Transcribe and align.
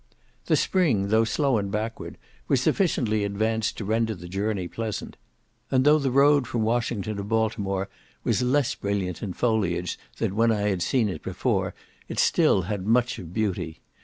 The 0.47 0.55
spring, 0.55 1.09
though 1.09 1.25
slow 1.25 1.59
and 1.59 1.69
backward, 1.69 2.17
was 2.47 2.59
sufficiently 2.59 3.23
advanced 3.23 3.77
to 3.77 3.85
render 3.85 4.15
the 4.15 4.27
journey 4.27 4.67
pleasant; 4.67 5.15
and 5.69 5.85
though 5.85 5.99
the 5.99 6.09
road 6.09 6.47
from 6.47 6.63
Washington 6.63 7.17
to 7.17 7.23
Baltimore 7.23 7.87
was 8.23 8.41
less 8.41 8.73
brilliant 8.73 9.21
in 9.21 9.33
foliage 9.33 9.99
than 10.17 10.35
when 10.35 10.51
I 10.51 10.61
had 10.69 10.81
seen 10.81 11.07
it 11.07 11.21
before, 11.21 11.75
it 12.09 12.17
still 12.17 12.63
had 12.63 12.87
much 12.87 13.19
of 13.19 13.31
beauty. 13.31 13.79